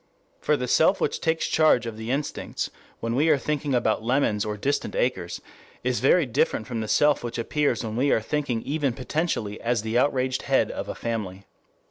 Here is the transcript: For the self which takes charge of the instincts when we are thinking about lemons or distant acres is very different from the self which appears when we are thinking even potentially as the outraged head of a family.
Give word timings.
For 0.39 0.57
the 0.57 0.67
self 0.67 0.99
which 0.99 1.21
takes 1.21 1.45
charge 1.47 1.85
of 1.85 1.95
the 1.95 2.09
instincts 2.09 2.71
when 3.01 3.13
we 3.13 3.29
are 3.29 3.37
thinking 3.37 3.75
about 3.75 4.01
lemons 4.01 4.43
or 4.43 4.57
distant 4.57 4.95
acres 4.95 5.39
is 5.83 5.99
very 5.99 6.25
different 6.25 6.65
from 6.65 6.81
the 6.81 6.87
self 6.87 7.23
which 7.23 7.37
appears 7.37 7.83
when 7.83 7.95
we 7.97 8.09
are 8.09 8.19
thinking 8.19 8.63
even 8.63 8.93
potentially 8.93 9.61
as 9.61 9.83
the 9.83 9.99
outraged 9.99 10.41
head 10.41 10.71
of 10.71 10.89
a 10.89 10.95
family. 10.95 11.45